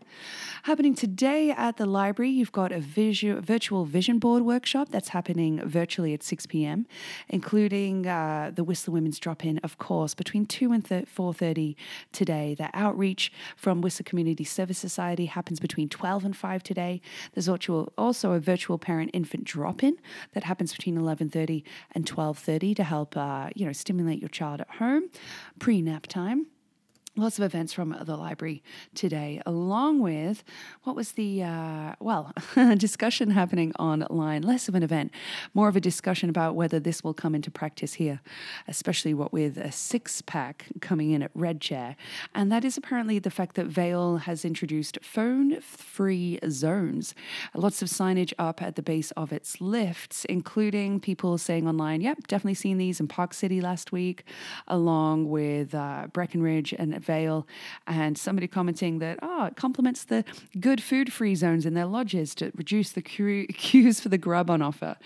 Happening 0.65 0.95
today 0.95 1.51
at 1.51 1.77
the 1.77 1.87
library, 1.87 2.31
you've 2.31 2.53
got 2.53 2.73
a 2.73 2.81
visu- 2.81 3.41
virtual 3.41 3.85
vision 3.85 4.19
board 4.19 4.43
workshop 4.43 4.89
that's 4.91 5.11
happening 5.11 5.61
virtually 5.65 6.13
at 6.13 6.23
6 6.23 6.47
p.m., 6.47 6.87
including 7.29 8.07
uh, 8.07 8.51
the 8.55 8.65
Whistler 8.65 8.95
Women's 8.95 9.19
Drop-In, 9.19 9.59
of 9.59 9.79
course, 9.79 10.15
between 10.15 10.45
2 10.47 10.73
and 10.73 10.85
4.30 10.85 11.77
today. 12.13 12.40
The 12.57 12.71
outreach 12.75 13.33
from 13.57 13.81
Whistler 13.81 14.05
Community 14.05 14.45
Service 14.45 14.79
Society 14.79 15.27
happens 15.27 15.61
between 15.61 15.89
12 15.89 16.25
and 16.25 16.37
5 16.37 16.63
today. 16.63 17.01
There's 17.35 17.49
also, 17.49 17.93
a 17.97 18.41
virtual 18.41 18.79
parent-infant 18.79 19.45
drop-in 19.45 19.97
that 20.33 20.45
happens 20.45 20.73
between 20.73 20.97
11.30 20.97 21.63
and 21.93 22.05
12.30 22.05 22.77
to 22.77 22.85
help, 22.85 23.17
uh, 23.17 23.51
you 23.55 23.67
know, 23.67 23.73
stimulate 23.73 24.21
your 24.21 24.29
child 24.29 24.61
at 24.61 24.71
home, 24.71 25.11
pre-nap 25.59 26.07
time 26.07 26.47
lots 27.21 27.39
of 27.39 27.45
events 27.45 27.73
from 27.73 27.97
the 28.03 28.17
library 28.17 28.63
today, 28.95 29.41
along 29.47 30.01
with 30.01 30.43
what 30.85 30.97
was 30.97 31.13
the, 31.13 31.43
uh, 31.43 31.95
well, 32.01 32.33
discussion 32.77 33.31
happening 33.31 33.73
online, 33.79 34.43
less 34.43 34.69
of 34.69 34.75
an 34.75 34.83
event, 34.83 35.13
more 35.55 35.69
of 35.69 35.77
a 35.77 35.81
discussion 35.81 36.31
about 36.31 36.55
whether 36.55 36.81
this 36.81 37.05
will 37.05 37.15
come 37.15 37.35
into 37.35 37.51
practice 37.51 37.95
here, 37.95 38.21
especially 38.67 39.15
what 39.15 39.33
with 39.33 39.57
a 39.59 39.71
six 39.71 40.23
pack 40.23 40.67
coming 40.81 41.11
in 41.11 41.23
at 41.23 41.31
Red 41.35 41.61
Chair. 41.61 41.97
And 42.35 42.51
that 42.51 42.65
is 42.65 42.77
apparently 42.77 43.19
the 43.19 43.31
fact 43.31 43.57
that 43.57 43.67
Vail 43.67 44.19
has 44.19 44.45
introduced 44.45 44.99
phone 45.03 45.61
free 45.61 46.39
zones. 46.49 47.15
Lots 47.55 47.83
of 47.83 47.89
signage 47.89 48.33
up 48.39 48.63
at 48.63 48.77
the 48.77 48.83
base 48.83 49.11
of 49.13 49.33
its 49.33 49.61
lifts, 49.61 50.25
including 50.27 51.01
people 51.01 51.39
saying 51.39 51.69
online, 51.69 52.01
yep, 52.01 52.27
definitely 52.27 52.55
seen 52.55 52.79
these 52.79 53.01
in 53.01 53.09
Park 53.09 53.35
City 53.35 53.61
last 53.61 53.93
week, 53.93 54.25
along 54.69 55.29
with 55.29 55.75
uh, 55.75 56.07
Breckenridge 56.13 56.73
and 56.73 56.95
And 57.87 58.17
somebody 58.17 58.47
commenting 58.47 58.99
that, 59.01 59.19
oh, 59.23 59.47
it 59.47 59.57
complements 59.57 60.05
the 60.05 60.25
good 60.59 60.83
food 60.83 61.13
free 61.13 61.35
zones 61.35 61.67
in 61.67 61.75
their 61.75 61.87
lodges 61.87 62.35
to 62.37 62.53
reduce 62.55 62.93
the 62.93 63.03
queues 63.03 64.01
for 64.01 64.09
the 64.09 64.19
grub 64.19 64.51
on 64.51 64.63
offer. 64.63 64.97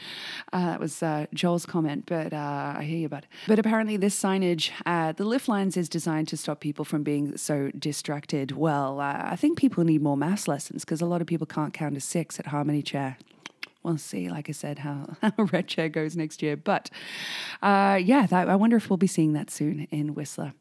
Uh, 0.52 0.66
that 0.66 0.80
was 0.80 1.02
uh, 1.02 1.26
Joel's 1.32 1.66
comment, 1.66 2.04
but 2.06 2.32
uh, 2.32 2.75
I 2.76 2.84
hear 2.84 2.99
you, 2.99 3.08
bud. 3.08 3.26
But 3.46 3.58
apparently, 3.58 3.96
this 3.96 4.20
signage, 4.20 4.70
the 5.16 5.25
lift 5.25 5.49
lines 5.49 5.76
is 5.76 5.88
designed 5.88 6.28
to 6.28 6.37
stop 6.37 6.61
people 6.61 6.84
from 6.84 7.02
being 7.02 7.37
so 7.37 7.70
distracted. 7.78 8.52
Well, 8.52 9.00
uh, 9.00 9.23
I 9.25 9.37
think 9.37 9.58
people 9.58 9.84
need 9.84 10.02
more 10.02 10.16
math 10.16 10.49
lessons 10.49 10.84
because 10.84 11.00
a 11.00 11.06
lot 11.06 11.20
of 11.20 11.26
people 11.26 11.46
can't 11.46 11.73
count 11.73 11.94
to 11.94 12.00
six 12.00 12.38
at 12.38 12.46
Harmony 12.46 12.82
Chair 12.82 13.16
we'll 13.85 13.99
see, 13.99 14.31
like 14.31 14.49
I 14.49 14.53
said, 14.53 14.79
how, 14.81 15.14
how 15.23 15.33
Red 15.37 15.69
Chair 15.69 15.88
goes 15.88 16.17
next 16.17 16.43
year. 16.43 16.57
But 16.57 16.91
uh, 17.62 18.00
yeah, 18.03 18.26
that, 18.26 18.49
I 18.49 18.57
wonder 18.57 18.76
if 18.76 18.91
we'll 18.91 18.97
be 18.97 19.07
seeing 19.07 19.35
that 19.35 19.50
soon 19.50 19.87
in 19.91 20.14
Whistler. 20.14 20.55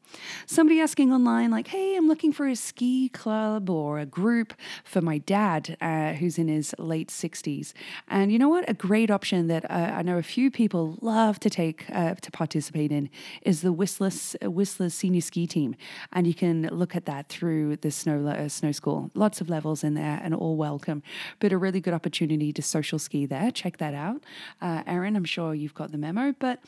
Somebody 0.46 0.80
asking 0.80 1.12
online, 1.12 1.50
like, 1.50 1.68
hey, 1.68 1.96
I'm 1.96 2.08
looking 2.08 2.34
for 2.34 2.48
a 2.48 2.56
ski 2.56 3.10
club 3.10 3.70
or 3.70 3.98
a 3.98 4.06
group 4.06 4.54
for 4.84 5.02
my 5.02 5.18
dad 5.18 5.78
uh, 5.82 6.14
who's 6.14 6.38
in 6.38 6.50
his 6.50 6.76
late 6.78 7.10
60s. 7.10 7.74
And 8.08 8.32
you 8.32 8.38
know 8.38 8.50
what? 8.50 8.70
A 8.70 8.74
great 8.74 9.10
option 9.10 9.48
that 9.48 9.70
uh, 9.72 9.94
I 9.96 10.02
know 10.04 10.18
a 10.18 10.24
few 10.24 10.52
people 10.52 11.00
love 11.02 11.40
to 11.40 11.50
take 11.50 11.86
uh, 11.92 12.16
to 12.16 12.32
participate 12.32 12.92
in 12.92 13.10
is 13.42 13.62
the 13.62 13.72
Whistler, 13.72 14.12
Whistler 14.44 14.90
Senior 14.90 15.22
Ski 15.22 15.48
Team. 15.48 15.76
And 16.12 16.28
you 16.28 16.34
can 16.34 16.68
look 16.68 16.96
at 16.96 17.06
that 17.06 17.30
through 17.30 17.78
the 17.78 17.90
snow, 17.90 18.28
uh, 18.28 18.50
snow 18.50 18.72
school. 18.72 19.10
Lots 19.16 19.42
of 19.42 19.50
levels 19.50 19.84
in 19.84 19.94
there 19.94 20.20
and 20.22 20.36
all 20.36 20.58
welcome, 20.58 21.02
but 21.40 21.52
a 21.52 21.58
really 21.58 21.80
good 21.80 21.94
opportunity 21.94 22.52
to 22.54 22.62
social 22.62 23.00
ski 23.00 23.13
there. 23.14 23.52
Check 23.52 23.78
that 23.78 23.94
out. 23.94 24.24
Uh, 24.62 24.84
Aaron, 24.86 25.16
I'm 25.16 25.26
sure 25.26 25.54
you've 25.54 25.74
got 25.74 25.92
the 25.92 25.98
memo, 25.98 26.34
but 26.40 26.60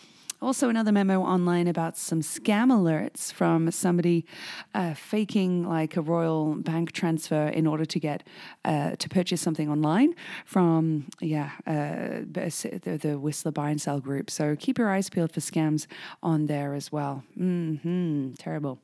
also, 0.41 0.69
another 0.69 0.91
memo 0.91 1.21
online 1.21 1.67
about 1.67 1.97
some 1.97 2.21
scam 2.21 2.69
alerts 2.69 3.31
from 3.31 3.71
somebody 3.71 4.25
uh, 4.73 4.93
faking 4.93 5.67
like 5.67 5.95
a 5.95 6.01
royal 6.01 6.55
bank 6.55 6.91
transfer 6.91 7.47
in 7.47 7.65
order 7.65 7.85
to 7.85 7.99
get 7.99 8.21
uh, 8.65 8.91
to 8.97 9.09
purchase 9.09 9.41
something 9.41 9.69
online 9.69 10.13
from 10.45 11.05
yeah 11.21 11.51
uh, 11.65 12.21
the, 12.29 12.99
the, 13.01 13.17
Whistler 13.17 13.53
buy 13.53 13.69
and 13.69 13.81
sell 13.81 13.99
group. 13.99 14.29
So 14.29 14.55
keep 14.57 14.77
your 14.77 14.89
eyes 14.89 15.09
peeled 15.09 15.31
for 15.31 15.39
scams 15.39 15.87
on 16.21 16.47
there 16.47 16.73
as 16.73 16.91
well. 16.91 17.23
Mm-hmm. 17.39 18.33
Terrible. 18.33 18.79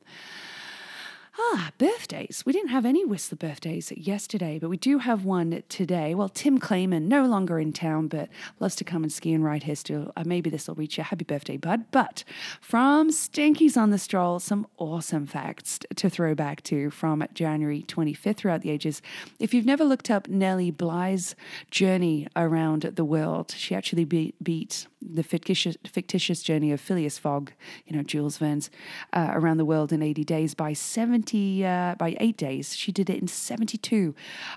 Ah, 1.38 1.70
birthdays. 1.78 2.42
We 2.44 2.52
didn't 2.52 2.68
have 2.68 2.84
any 2.84 3.06
Whistler 3.06 3.36
birthdays 3.36 3.90
yesterday, 3.92 4.58
but 4.58 4.68
we 4.68 4.76
do 4.76 4.98
have 4.98 5.24
one 5.24 5.62
today. 5.70 6.14
Well, 6.14 6.28
Tim 6.28 6.58
Clayman, 6.60 7.04
no 7.04 7.24
longer 7.24 7.58
in 7.58 7.72
town, 7.72 8.08
but 8.08 8.28
loves 8.60 8.76
to 8.76 8.84
come 8.84 9.02
and 9.02 9.10
ski 9.10 9.32
and 9.32 9.42
ride 9.42 9.62
here 9.62 9.74
still. 9.74 10.12
Uh, 10.14 10.24
maybe 10.26 10.50
this 10.50 10.68
will 10.68 10.74
reach 10.74 10.98
you. 10.98 11.04
Happy 11.04 11.24
birthday, 11.24 11.56
bud. 11.56 11.86
But 11.90 12.22
from 12.60 13.08
Stinkies 13.10 13.78
on 13.78 13.88
the 13.88 13.96
Stroll, 13.98 14.40
some 14.40 14.66
awesome 14.76 15.24
facts 15.24 15.80
to 15.96 16.10
throw 16.10 16.34
back 16.34 16.62
to 16.64 16.90
from 16.90 17.24
January 17.32 17.82
25th 17.88 18.36
throughout 18.36 18.60
the 18.60 18.70
ages. 18.70 19.00
If 19.38 19.54
you've 19.54 19.64
never 19.64 19.84
looked 19.84 20.10
up 20.10 20.28
Nellie 20.28 20.70
Bly's 20.70 21.34
journey 21.70 22.28
around 22.36 22.82
the 22.82 23.06
world, 23.06 23.54
she 23.56 23.74
actually 23.74 24.04
be- 24.04 24.34
beat 24.42 24.86
the 25.00 25.22
fictitious, 25.22 25.76
fictitious 25.86 26.42
journey 26.42 26.72
of 26.72 26.80
Phileas 26.80 27.18
Fogg, 27.18 27.52
you 27.86 27.96
know, 27.96 28.02
Jules 28.02 28.36
Verne's, 28.36 28.70
uh, 29.14 29.30
around 29.32 29.56
the 29.56 29.64
world 29.64 29.92
in 29.92 30.02
80 30.02 30.24
days 30.24 30.54
by 30.54 30.72
70, 30.74 31.21
uh, 31.64 31.94
by 31.96 32.16
eight 32.20 32.36
days. 32.36 32.76
She 32.76 32.92
did 32.92 33.10
it 33.10 33.20
in 33.20 33.28
72. 33.28 34.14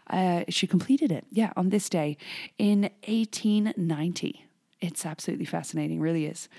Uh, 0.10 0.44
she 0.50 0.68
completed 0.68 1.12
it, 1.12 1.26
yeah, 1.32 1.52
on 1.56 1.70
this 1.70 1.90
day 1.90 2.18
in 2.58 2.84
1890. 3.08 4.46
It's 4.82 5.06
absolutely 5.06 5.46
fascinating, 5.46 6.00
really 6.00 6.26
is. 6.26 6.50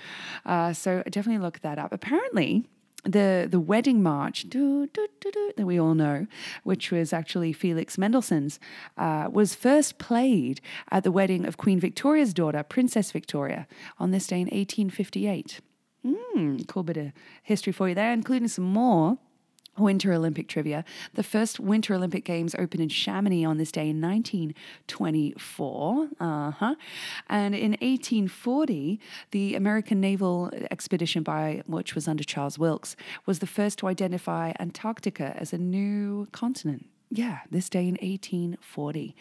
Uh, 0.45 0.73
so 0.73 1.03
definitely 1.05 1.43
look 1.43 1.61
that 1.61 1.79
up. 1.79 1.93
Apparently, 1.93 2.65
the 3.05 3.47
the 3.49 3.61
wedding 3.61 4.03
march 4.03 4.49
doo, 4.49 4.87
doo, 4.89 5.07
doo, 5.21 5.53
that 5.57 5.67
we 5.67 5.79
all 5.79 5.95
know, 5.95 6.27
which 6.65 6.91
was 6.91 7.13
actually 7.13 7.53
Felix 7.53 7.97
Mendelssohn's, 7.97 8.59
uh, 8.99 9.29
was 9.31 9.55
first 9.55 9.99
played 9.99 10.61
at 10.91 11.05
the 11.05 11.13
wedding 11.13 11.47
of 11.47 11.57
Queen 11.57 11.79
Victoria's 11.79 12.35
daughter, 12.35 12.63
Princess 12.63 13.13
Victoria, 13.13 13.67
on 13.99 14.11
this 14.11 14.27
day 14.27 14.37
in 14.37 14.47
1858. 14.47 15.61
Mm, 16.05 16.67
cool 16.69 16.83
bit 16.83 16.97
of 16.97 17.13
history 17.43 17.73
for 17.73 17.89
you 17.89 17.95
there, 17.95 18.13
including 18.13 18.49
some 18.49 18.65
more 18.65 19.19
Winter 19.78 20.12
Olympic 20.12 20.49
trivia. 20.49 20.85
The 21.14 21.23
first 21.23 21.61
Winter 21.61 21.95
Olympic 21.95 22.25
Games 22.25 22.54
opened 22.54 22.83
in 22.83 22.88
Chamonix 22.88 23.45
on 23.45 23.59
this 23.59 23.71
day 23.71 23.90
in 23.90 24.00
1924. 24.00 26.09
Uh-huh. 26.18 26.75
And 27.28 27.54
in 27.54 27.73
1840, 27.73 28.99
the 29.30 29.54
American 29.54 30.00
naval 30.00 30.50
expedition, 30.71 31.23
by 31.23 31.62
which 31.66 31.95
was 31.95 32.09
under 32.09 32.25
Charles 32.25 32.59
Wilkes, 32.59 32.97
was 33.26 33.40
the 33.40 33.47
first 33.47 33.78
to 33.78 33.88
identify 33.88 34.54
Antarctica 34.59 35.37
as 35.38 35.52
a 35.52 35.59
new 35.59 36.26
continent. 36.33 36.87
Yeah, 37.09 37.39
this 37.49 37.69
day 37.69 37.83
in 37.83 37.95
1840. 37.95 39.15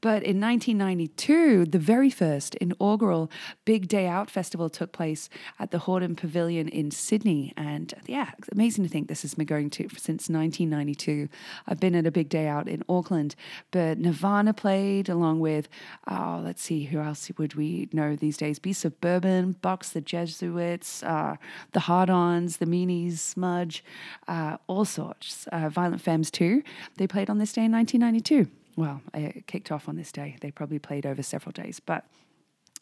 But 0.00 0.22
in 0.22 0.40
1992, 0.40 1.66
the 1.66 1.78
very 1.78 2.08
first 2.08 2.54
inaugural 2.54 3.30
Big 3.66 3.88
Day 3.88 4.06
Out 4.06 4.30
Festival 4.30 4.70
took 4.70 4.90
place 4.90 5.28
at 5.58 5.70
the 5.70 5.78
Hordern 5.78 6.16
Pavilion 6.16 6.66
in 6.66 6.90
Sydney. 6.90 7.52
And 7.54 7.92
yeah, 8.06 8.30
it's 8.38 8.48
amazing 8.52 8.84
to 8.84 8.90
think 8.90 9.08
this 9.08 9.20
has 9.20 9.34
been 9.34 9.44
going 9.44 9.68
to 9.70 9.82
since 9.98 10.30
1992. 10.30 11.28
I've 11.66 11.78
been 11.78 11.94
at 11.94 12.06
a 12.06 12.10
Big 12.10 12.30
Day 12.30 12.46
Out 12.48 12.68
in 12.68 12.82
Auckland, 12.88 13.36
but 13.70 13.98
Nirvana 13.98 14.54
played 14.54 15.10
along 15.10 15.40
with, 15.40 15.68
oh, 16.08 16.40
let's 16.42 16.62
see, 16.62 16.84
who 16.84 17.00
else 17.00 17.30
would 17.36 17.54
we 17.54 17.90
know 17.92 18.16
these 18.16 18.38
days? 18.38 18.58
Beasts 18.58 18.86
of 18.86 18.98
Bourbon, 19.02 19.52
Box, 19.60 19.90
the 19.90 20.00
Jesuits, 20.00 21.02
uh, 21.02 21.36
the 21.72 21.80
Hard 21.80 22.08
Ons, 22.08 22.56
the 22.56 22.66
Meanies, 22.66 23.18
Smudge, 23.18 23.84
uh, 24.26 24.56
all 24.68 24.86
sorts. 24.86 25.46
Uh, 25.52 25.68
Violent 25.68 26.00
Femmes 26.00 26.30
too. 26.30 26.62
They 26.96 27.06
played 27.06 27.25
played 27.26 27.32
on 27.32 27.38
this 27.38 27.52
day 27.52 27.64
in 27.64 27.72
1992. 27.72 28.50
Well, 28.76 29.02
it 29.14 29.46
kicked 29.46 29.72
off 29.72 29.88
on 29.88 29.96
this 29.96 30.12
day. 30.12 30.36
They 30.40 30.50
probably 30.50 30.78
played 30.78 31.06
over 31.06 31.22
several 31.22 31.52
days, 31.52 31.80
but 31.80 32.04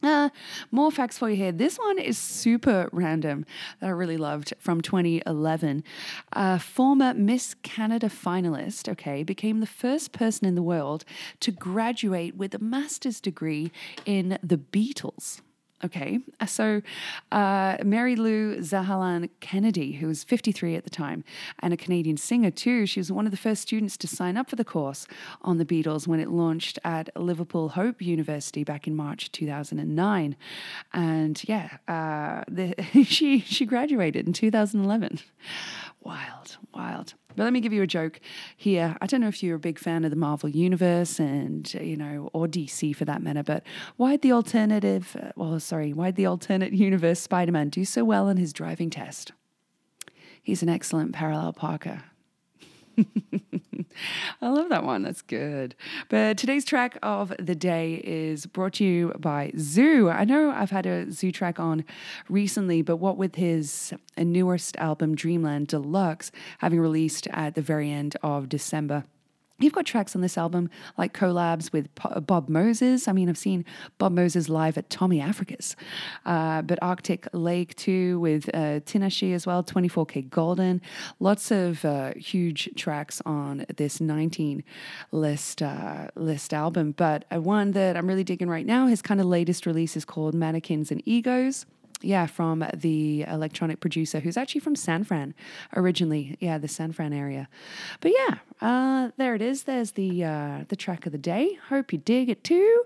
uh, 0.03 0.29
more 0.71 0.91
facts 0.91 1.17
for 1.17 1.31
you 1.31 1.37
here. 1.37 1.53
This 1.53 1.79
one 1.79 1.99
is 1.99 2.19
super 2.19 2.91
random 2.93 3.47
that 3.81 3.87
I 3.87 3.91
really 3.91 4.19
loved 4.19 4.53
from 4.59 4.81
2011. 4.83 5.83
A 6.33 6.59
former 6.59 7.15
Miss 7.15 7.55
Canada 7.63 8.09
finalist, 8.09 8.89
okay, 8.89 9.23
became 9.23 9.61
the 9.61 9.67
first 9.67 10.13
person 10.13 10.47
in 10.47 10.57
the 10.57 10.63
world 10.63 11.05
to 11.41 11.51
graduate 11.51 12.37
with 12.37 12.55
a 12.55 12.59
master's 12.59 13.21
degree 13.21 13.71
in 14.05 14.39
the 14.43 14.59
Beatles. 14.59 15.41
Okay, 15.85 16.21
uh, 16.41 16.47
so 16.47 16.81
uh, 17.31 17.77
Mary 17.85 18.17
Lou 18.17 18.57
Zahalan 18.57 19.29
Kennedy, 19.41 19.93
who 19.93 20.07
was 20.07 20.25
53 20.25 20.77
at 20.77 20.85
the 20.85 20.91
time 20.91 21.25
and 21.59 21.75
a 21.75 21.77
Canadian 21.77 22.17
singer 22.17 22.51
too, 22.51 22.87
she 22.87 23.01
was 23.01 23.13
one 23.13 23.27
of 23.27 23.31
the 23.31 23.37
first 23.37 23.61
students 23.61 23.99
to 23.99 24.07
sign 24.07 24.39
up 24.39 24.49
for 24.49 24.57
the 24.57 24.65
course 24.65 25.07
on 25.43 25.59
the 25.59 25.65
Beatles 25.67 26.07
when 26.07 26.21
it 26.21 26.31
launched 26.31 26.79
at 26.85 27.11
Liverpool 27.21 27.71
Hope 27.71 28.01
University 28.01 28.65
back 28.65 28.87
in 28.87 28.97
March 28.97 29.31
2009. 29.33 30.37
And 30.95 31.43
yeah, 31.47 31.77
uh, 31.87 32.45
the, 32.49 32.75
she 33.05 33.41
she 33.41 33.67
graduated 33.67 34.27
in 34.27 34.33
2011. 34.33 35.19
Wild, 36.05 36.59
wild. 36.75 37.15
But 37.35 37.45
let 37.45 37.53
me 37.53 37.61
give 37.61 37.73
you 37.73 37.83
a 37.83 37.87
joke 37.87 38.21
here. 38.57 38.95
I 39.01 39.07
don't 39.07 39.23
know 39.23 39.29
if 39.29 39.43
you're 39.43 39.57
a 39.57 39.61
big 39.61 39.79
fan 39.79 40.05
of 40.05 40.11
the 40.11 40.17
Marvel 40.17 40.51
Universe 40.51 41.19
and, 41.19 41.73
you 41.75 41.97
know, 41.97 42.31
or 42.33 42.47
DC 42.47 42.95
for 42.95 43.07
that 43.07 43.23
matter, 43.23 43.43
but 43.43 43.63
why'd 43.97 44.21
the 44.21 44.33
alternative, 44.33 45.17
uh, 45.21 45.33
well, 45.35 45.59
sorry, 45.61 45.93
why'd 45.93 46.17
the 46.17 46.27
alternate 46.27 46.73
universe 46.73 47.21
Spider 47.21 47.53
Man 47.53 47.71
do 47.71 47.85
so 47.85 48.05
well 48.05 48.29
in 48.29 48.37
his 48.37 48.53
driving 48.53 48.91
test? 48.91 49.33
He's 50.43 50.63
an 50.63 50.69
excellent 50.69 51.13
parallel 51.13 51.55
parker. 51.55 52.03
I 54.43 54.49
love 54.49 54.69
that 54.69 54.85
one. 54.85 55.03
That's 55.03 55.23
good. 55.23 55.75
But 56.09 56.39
today's 56.39 56.65
track 56.65 56.99
of 57.03 57.33
the 57.39 57.55
day 57.55 58.01
is 58.05 58.47
brought 58.47 58.75
to 58.75 58.85
you 58.85 59.13
by 59.19 59.53
Zhu. 59.57 60.13
I 60.13 60.25
know 60.25 60.51
I've 60.51 60.71
had 60.71 60.87
a 60.87 61.07
Zhu 61.07 61.33
track 61.33 61.59
on 61.59 61.85
recently, 62.29 62.83
but 62.83 62.97
what 62.97 63.17
with 63.17 63.37
his 63.37 63.95
newest 64.17 64.77
album, 64.77 65.15
Dreamland 65.15 65.69
Deluxe, 65.69 66.31
having 66.59 66.81
released 66.81 67.27
at 67.29 67.55
the 67.55 67.63
very 67.63 67.91
end 67.91 68.17
of 68.23 68.49
December. 68.49 69.05
You've 69.61 69.73
got 69.73 69.87
tracks 69.87 70.17
on 70.17 70.23
this 70.23 70.37
album 70.37 70.69
like 70.99 71.15
collabs 71.15 71.73
with 71.73 71.89
Bob 72.27 72.49
Moses. 72.49 73.07
I 73.07 73.13
mean, 73.13 73.29
I've 73.29 73.39
seen 73.39 73.65
Bob 73.99 74.11
Moses 74.11 74.49
live 74.49 74.77
at 74.77 74.91
Tommy 74.91 75.21
Africa's, 75.21 75.77
uh, 76.27 76.63
but 76.63 76.81
Arctic 76.83 77.29
Lake 77.33 77.77
too 77.77 78.19
with 78.19 78.51
uh, 78.53 78.81
as 78.85 79.47
well, 79.47 79.63
24kGoldn. 79.63 80.81
Lots 81.21 81.53
of 81.53 81.85
uh, 81.85 82.15
huge 82.17 82.69
tracks 82.77 83.23
on 83.25 83.65
this 83.77 84.01
19 84.01 84.65
list 85.13 85.63
uh, 85.63 86.09
list 86.17 86.53
album. 86.53 86.91
But 86.91 87.25
one 87.31 87.71
that 87.73 87.97
I'm 87.97 88.09
really 88.09 88.25
digging 88.25 88.49
right 88.49 88.67
now, 88.67 88.89
his 88.89 89.03
kind 89.03 89.21
of 89.21 89.27
latest 89.27 89.67
release 89.67 89.97
is 89.97 90.05
called 90.05 90.35
Mannequins 90.35 90.91
and 90.91 91.01
Egos 91.07 91.65
yeah, 92.01 92.27
from 92.27 92.65
the 92.75 93.23
electronic 93.23 93.81
producer 93.81 94.21
who's 94.21 94.37
actually 94.37 94.61
from 94.61 94.77
San 94.77 95.05
Fran 95.05 95.35
originally. 95.75 96.37
Yeah, 96.41 96.59
the 96.59 96.69
San 96.69 96.93
Fran 96.93 97.13
area. 97.13 97.49
But 98.01 98.13
yeah, 98.17 98.39
uh, 98.61 99.11
there 99.17 99.35
it 99.35 99.43
is. 99.43 99.65
There's 99.65 99.93
the 99.93 100.25
uh, 100.25 100.65
the 100.69 100.77
track 100.77 101.07
of 101.07 101.13
the 101.13 101.19
day. 101.19 101.59
Hope 101.69 101.93
you 101.93 101.99
dig 101.99 102.29
it 102.29 102.45
too. 102.45 102.85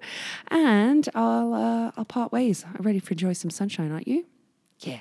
And 0.49 1.09
I'll 1.15 1.55
uh, 1.55 1.93
I'll 1.97 2.05
part 2.05 2.33
ways. 2.33 2.65
I'm 2.67 2.83
ready 2.83 2.99
for 2.99 3.13
enjoy 3.13 3.33
some 3.33 3.51
sunshine, 3.51 3.93
aren't 3.93 4.09
you? 4.09 4.25
Yeah. 4.81 5.01